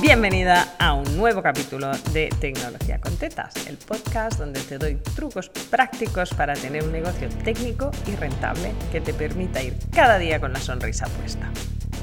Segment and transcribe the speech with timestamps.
[0.00, 5.50] Bienvenida a un nuevo capítulo de Tecnología con Tetas, el podcast donde te doy trucos
[5.70, 10.54] prácticos para tener un negocio técnico y rentable que te permita ir cada día con
[10.54, 11.50] la sonrisa puesta.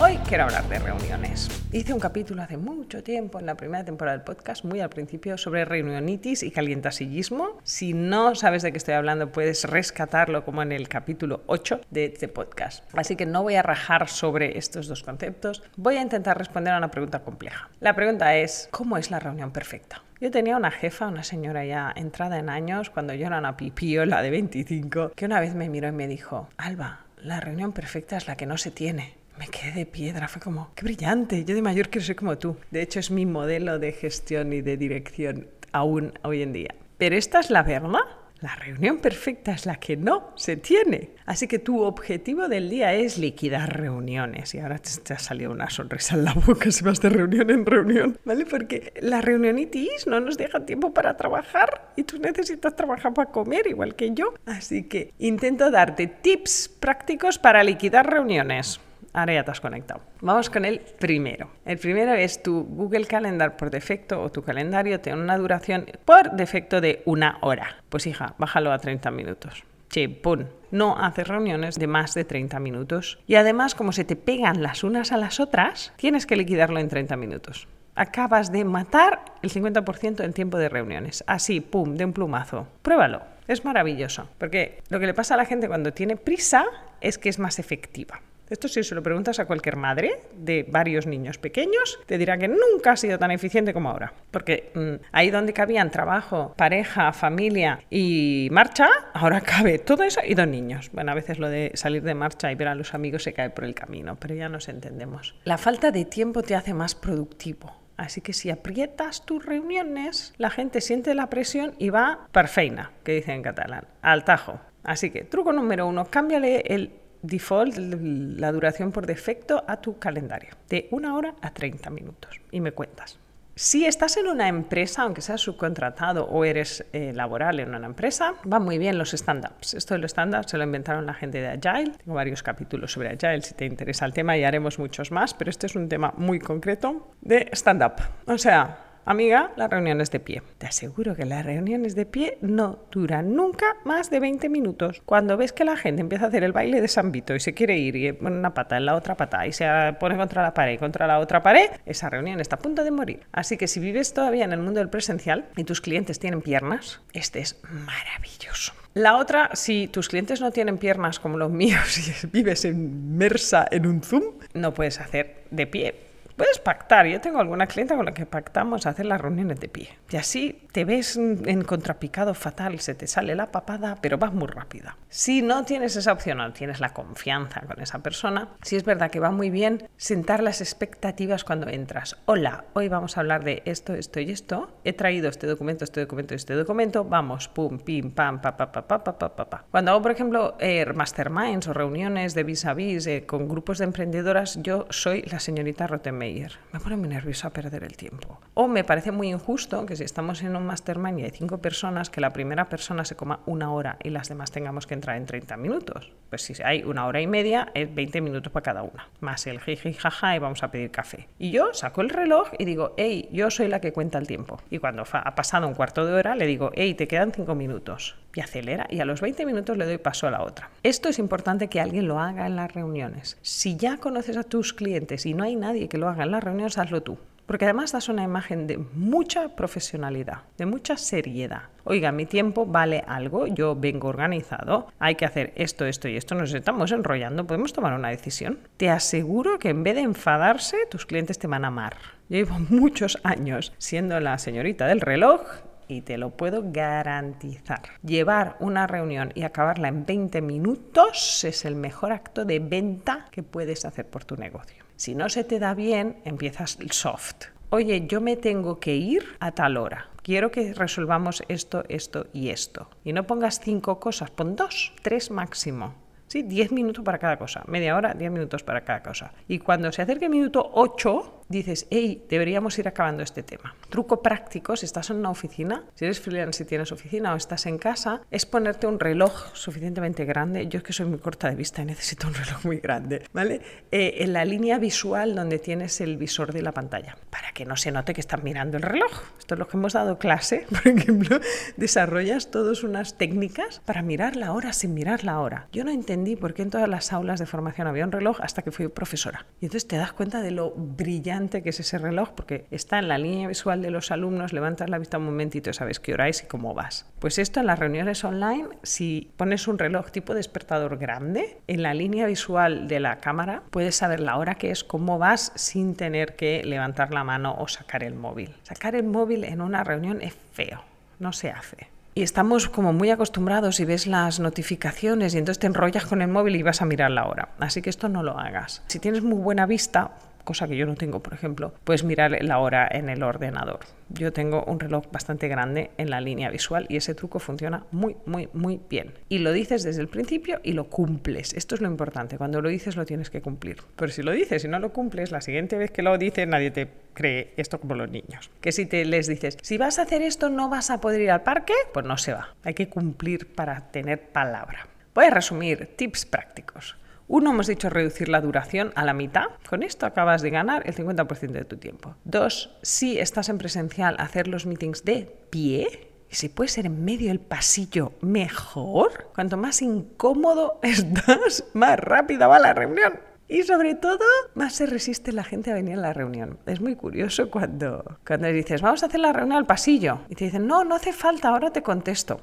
[0.00, 1.48] Hoy quiero hablar de reuniones.
[1.70, 5.38] Hice un capítulo hace mucho tiempo en la primera temporada del podcast, muy al principio,
[5.38, 7.60] sobre reunionitis y calientasillismo.
[7.62, 12.06] Si no sabes de qué estoy hablando, puedes rescatarlo como en el capítulo 8 de
[12.06, 12.84] este podcast.
[12.96, 15.62] Así que no voy a rajar sobre estos dos conceptos.
[15.76, 17.70] Voy a intentar responder a una pregunta compleja.
[17.78, 20.02] La pregunta es, ¿cómo es la reunión perfecta?
[20.20, 24.22] Yo tenía una jefa, una señora ya entrada en años, cuando yo era una pipiola
[24.22, 28.26] de 25, que una vez me miró y me dijo, Alba, la reunión perfecta es
[28.26, 29.23] la que no se tiene.
[29.38, 32.56] Me quedé de piedra, fue como, qué brillante, yo de mayor quiero ser como tú.
[32.70, 36.74] De hecho, es mi modelo de gestión y de dirección aún hoy en día.
[36.98, 38.00] Pero esta es la verdad.
[38.40, 41.12] La reunión perfecta es la que no se tiene.
[41.24, 44.54] Así que tu objetivo del día es liquidar reuniones.
[44.54, 47.64] Y ahora te, ha salido una sonrisa en la boca si vas de reunión en
[47.64, 48.44] reunión, ¿vale?
[48.44, 53.66] Porque la reunionitis no nos deja tiempo para trabajar y tú necesitas trabajar para comer
[53.66, 54.34] igual que yo.
[54.44, 58.78] Así que intento darte tips prácticos para liquidar reuniones.
[59.14, 60.00] Ahora ya te has conectado.
[60.20, 61.48] Vamos con el primero.
[61.64, 66.32] El primero es tu Google Calendar por defecto o tu calendario tiene una duración por
[66.32, 67.76] defecto de una hora.
[67.88, 69.62] Pues hija, bájalo a 30 minutos.
[69.88, 70.46] Che, pum.
[70.72, 73.20] No haces reuniones de más de 30 minutos.
[73.28, 76.88] Y además, como se te pegan las unas a las otras, tienes que liquidarlo en
[76.88, 77.68] 30 minutos.
[77.94, 81.22] Acabas de matar el 50% del tiempo de reuniones.
[81.28, 82.66] Así, pum, de un plumazo.
[82.82, 83.22] Pruébalo.
[83.46, 84.28] Es maravilloso.
[84.38, 86.64] Porque lo que le pasa a la gente cuando tiene prisa
[87.00, 88.20] es que es más efectiva.
[88.54, 92.46] Esto si se lo preguntas a cualquier madre de varios niños pequeños, te dirá que
[92.46, 94.14] nunca ha sido tan eficiente como ahora.
[94.30, 100.36] Porque mm, ahí donde cabían trabajo, pareja, familia y marcha, ahora cabe todo eso y
[100.36, 100.88] dos niños.
[100.92, 103.50] Bueno, a veces lo de salir de marcha y ver a los amigos se cae
[103.50, 105.34] por el camino, pero ya nos entendemos.
[105.42, 107.74] La falta de tiempo te hace más productivo.
[107.96, 113.14] Así que si aprietas tus reuniones, la gente siente la presión y va perfeina, que
[113.14, 114.60] dice en catalán, al tajo.
[114.84, 116.92] Así que truco número uno, cámbiale el
[117.24, 122.40] default, la duración por defecto a tu calendario, de una hora a 30 minutos.
[122.50, 123.18] Y me cuentas.
[123.56, 128.34] Si estás en una empresa, aunque seas subcontratado o eres eh, laboral en una empresa,
[128.42, 129.74] van muy bien los stand-ups.
[129.74, 131.92] Esto de los stand-ups se lo inventaron la gente de Agile.
[131.96, 135.50] Tengo varios capítulos sobre Agile si te interesa el tema y haremos muchos más, pero
[135.50, 138.02] este es un tema muy concreto de stand-up.
[138.26, 140.42] O sea, Amiga, las reuniones de pie.
[140.56, 145.02] Te aseguro que las reuniones de pie no duran nunca más de 20 minutos.
[145.04, 147.76] Cuando ves que la gente empieza a hacer el baile de Sambito y se quiere
[147.76, 149.66] ir y pone una pata en la otra pata y se
[150.00, 152.90] pone contra la pared y contra la otra pared, esa reunión está a punto de
[152.90, 153.26] morir.
[153.30, 157.02] Así que si vives todavía en el mundo del presencial y tus clientes tienen piernas,
[157.12, 158.72] este es maravilloso.
[158.94, 163.86] La otra, si tus clientes no tienen piernas como los míos y vives inmersa en
[163.86, 166.03] un Zoom, no puedes hacer de pie
[166.36, 167.06] Puedes pactar.
[167.06, 169.90] Yo tengo alguna clienta con la que pactamos hacer las reuniones de pie.
[170.10, 174.48] Y así te ves en contrapicado fatal, se te sale la papada, pero vas muy
[174.48, 174.96] rápida.
[175.08, 179.12] Si no tienes esa opción o tienes la confianza con esa persona, sí es verdad
[179.12, 182.16] que va muy bien sentar las expectativas cuando entras.
[182.24, 184.72] Hola, hoy vamos a hablar de esto, esto y esto.
[184.82, 187.04] He traído este documento, este documento y este documento.
[187.04, 189.64] Vamos, pum, pim, pam, pa, pa, pa, pa, pa, pa, pa.
[189.70, 193.78] Cuando hago, por ejemplo, eh, masterminds o reuniones de vis a vis eh, con grupos
[193.78, 195.86] de emprendedoras, yo soy la señorita
[196.24, 198.40] Rottenmeier me pone muy nerviosa perder el tiempo.
[198.54, 202.10] O me parece muy injusto que si estamos en un mastermind y hay cinco personas,
[202.10, 205.26] que la primera persona se coma una hora y las demás tengamos que entrar en
[205.26, 206.12] 30 minutos.
[206.30, 209.08] Pues si hay una hora y media, es 20 minutos para cada una.
[209.20, 211.28] Más el jiji jaja y vamos a pedir café.
[211.38, 214.60] Y yo saco el reloj y digo, hey, yo soy la que cuenta el tiempo.
[214.70, 218.16] Y cuando ha pasado un cuarto de hora, le digo, hey, te quedan cinco minutos.
[218.34, 220.70] Y acelera y a los 20 minutos le doy paso a la otra.
[220.82, 223.38] Esto es importante que alguien lo haga en las reuniones.
[223.42, 226.44] Si ya conoces a tus clientes y no hay nadie que lo haga, en las
[226.44, 227.18] reuniones, hazlo tú.
[227.46, 231.64] Porque además das una imagen de mucha profesionalidad, de mucha seriedad.
[231.84, 236.34] Oiga, mi tiempo vale algo, yo vengo organizado, hay que hacer esto, esto y esto,
[236.34, 238.60] nos estamos enrollando, podemos tomar una decisión.
[238.78, 241.96] Te aseguro que en vez de enfadarse, tus clientes te van a amar.
[242.30, 245.42] Yo llevo muchos años siendo la señorita del reloj
[245.86, 247.82] y te lo puedo garantizar.
[248.02, 253.42] Llevar una reunión y acabarla en 20 minutos es el mejor acto de venta que
[253.42, 254.83] puedes hacer por tu negocio.
[254.96, 257.46] Si no se te da bien, empiezas el soft.
[257.70, 260.08] Oye, yo me tengo que ir a tal hora.
[260.22, 262.88] Quiero que resolvamos esto, esto y esto.
[263.02, 265.94] Y no pongas cinco cosas, pon dos, tres máximo.
[266.28, 266.42] ¿sí?
[266.42, 269.32] 10 minutos para cada cosa, media hora, 10 minutos para cada cosa.
[269.48, 273.74] Y cuando se acerque el minuto 8, dices, hey, deberíamos ir acabando este tema.
[273.88, 277.66] Truco práctico, si estás en una oficina, si eres freelance y tienes oficina o estás
[277.66, 280.66] en casa, es ponerte un reloj suficientemente grande.
[280.68, 283.60] Yo es que soy muy corta de vista y necesito un reloj muy grande, ¿vale?
[283.90, 287.76] Eh, en la línea visual donde tienes el visor de la pantalla, para que no
[287.76, 289.12] se note que están mirando el reloj.
[289.38, 291.40] Esto es lo que hemos dado clase, por ejemplo,
[291.76, 295.68] desarrollas todas unas técnicas para mirar la hora sin mirar la hora.
[295.72, 298.62] Yo no entendí por qué en todas las aulas de formación había un reloj hasta
[298.62, 299.46] que fui profesora.
[299.60, 303.08] Y entonces te das cuenta de lo brillante que es ese reloj, porque está en
[303.08, 306.28] la línea visual de los alumnos, levantas la vista un momentito y sabes qué hora
[306.28, 307.06] es y cómo vas.
[307.18, 311.92] Pues esto en las reuniones online, si pones un reloj tipo despertador grande, en la
[311.92, 316.36] línea visual de la cámara puedes saber la hora que es, cómo vas, sin tener
[316.36, 318.54] que levantar la mano o sacar el móvil.
[318.62, 320.84] Sacar el móvil en una reunión es feo,
[321.18, 321.88] no se hace.
[322.14, 326.28] Y estamos como muy acostumbrados y ves las notificaciones y entonces te enrollas con el
[326.28, 327.48] móvil y vas a mirar la hora.
[327.58, 328.84] Así que esto no lo hagas.
[328.86, 330.12] Si tienes muy buena vista,
[330.44, 333.80] cosa que yo no tengo, por ejemplo, puedes mirar la hora en el ordenador.
[334.10, 338.16] Yo tengo un reloj bastante grande en la línea visual y ese truco funciona muy,
[338.26, 339.14] muy, muy bien.
[339.28, 341.54] Y lo dices desde el principio y lo cumples.
[341.54, 342.38] Esto es lo importante.
[342.38, 343.78] Cuando lo dices lo tienes que cumplir.
[343.96, 346.70] Pero si lo dices y no lo cumples, la siguiente vez que lo dices nadie
[346.70, 348.50] te cree esto como los niños.
[348.60, 351.30] Que si te les dices, si vas a hacer esto no vas a poder ir
[351.30, 352.54] al parque, pues no se va.
[352.62, 354.86] Hay que cumplir para tener palabra.
[355.14, 356.96] Voy a resumir tips prácticos.
[357.26, 359.46] Uno, hemos dicho reducir la duración a la mitad.
[359.68, 362.16] Con esto acabas de ganar el 50% de tu tiempo.
[362.24, 366.10] Dos, si estás en presencial, hacer los meetings de pie.
[366.30, 369.30] Y si puede ser en medio del pasillo, mejor.
[369.34, 373.18] Cuanto más incómodo estás, más rápida va la reunión.
[373.48, 374.24] Y sobre todo,
[374.54, 376.58] más se resiste la gente a venir a la reunión.
[376.66, 380.20] Es muy curioso cuando, cuando dices, vamos a hacer la reunión al pasillo.
[380.28, 382.40] Y te dicen, no, no hace falta, ahora te contesto.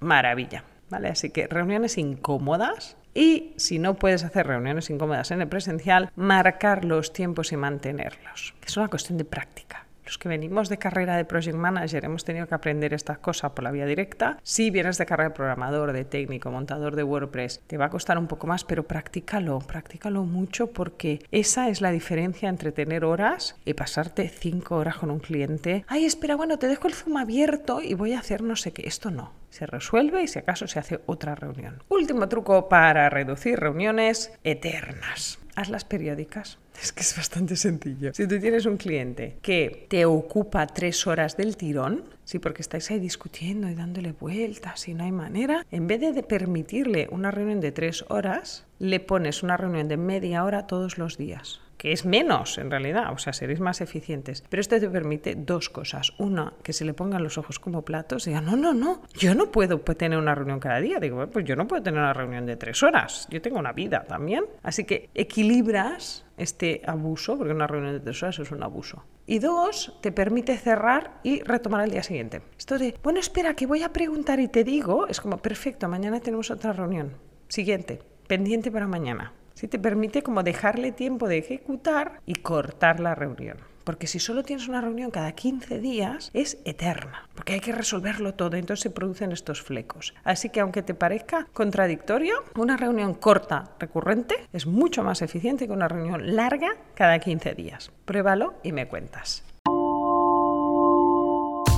[0.00, 0.64] Maravilla.
[0.90, 1.08] ¿Vale?
[1.08, 6.84] Así que reuniones incómodas y si no puedes hacer reuniones incómodas en el presencial, marcar
[6.84, 8.54] los tiempos y mantenerlos.
[8.64, 9.86] Es una cuestión de práctica.
[10.10, 13.62] Los que venimos de carrera de Project Manager hemos tenido que aprender estas cosas por
[13.62, 14.38] la vía directa.
[14.42, 18.18] Si vienes de carrera de programador, de técnico, montador de WordPress, te va a costar
[18.18, 23.54] un poco más, pero practícalo, practícalo mucho porque esa es la diferencia entre tener horas
[23.64, 25.84] y pasarte cinco horas con un cliente.
[25.86, 28.88] Ay, espera, bueno, te dejo el Zoom abierto y voy a hacer no sé qué.
[28.88, 29.39] Esto no.
[29.50, 31.82] Se resuelve y si acaso se hace otra reunión.
[31.88, 35.38] Último truco para reducir reuniones eternas.
[35.56, 36.58] Hazlas periódicas.
[36.80, 38.14] Es que es bastante sencillo.
[38.14, 42.90] Si tú tienes un cliente que te ocupa tres horas del tirón, sí, porque estáis
[42.90, 47.60] ahí discutiendo y dándole vueltas y no hay manera, en vez de permitirle una reunión
[47.60, 52.04] de tres horas, le pones una reunión de media hora todos los días que es
[52.04, 54.44] menos en realidad, o sea, seréis más eficientes.
[54.50, 56.12] Pero esto te permite dos cosas.
[56.18, 59.34] Una, que se le pongan los ojos como platos y diga, no, no, no, yo
[59.34, 61.00] no puedo tener una reunión cada día.
[61.00, 64.04] Digo, pues yo no puedo tener una reunión de tres horas, yo tengo una vida
[64.06, 64.44] también.
[64.62, 69.02] Así que equilibras este abuso, porque una reunión de tres horas es un abuso.
[69.24, 72.42] Y dos, te permite cerrar y retomar al día siguiente.
[72.58, 76.20] Esto de, bueno, espera, que voy a preguntar y te digo, es como, perfecto, mañana
[76.20, 77.16] tenemos otra reunión.
[77.48, 79.32] Siguiente, pendiente para mañana.
[79.60, 83.58] Si te permite como dejarle tiempo de ejecutar y cortar la reunión.
[83.84, 88.32] Porque si solo tienes una reunión cada 15 días, es eterna, porque hay que resolverlo
[88.32, 90.14] todo, entonces se producen estos flecos.
[90.24, 95.74] Así que aunque te parezca contradictorio, una reunión corta, recurrente, es mucho más eficiente que
[95.74, 97.92] una reunión larga cada 15 días.
[98.06, 99.44] Pruébalo y me cuentas.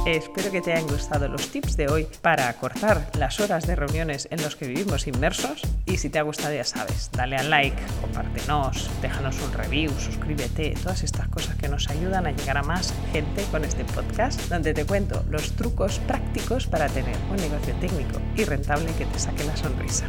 [0.04, 4.26] Espero que te hayan gustado los tips de hoy para acortar las horas de reuniones
[4.32, 5.62] en los que vivimos inmersos.
[5.86, 10.74] Y si te ha gustado, ya sabes, dale al like, compártenos, déjanos un review, suscríbete,
[10.82, 14.74] todas estas cosas que nos ayudan a llegar a más gente con este podcast, donde
[14.74, 19.44] te cuento los trucos prácticos para tener un negocio técnico y rentable que te saque
[19.44, 20.06] la sonrisa.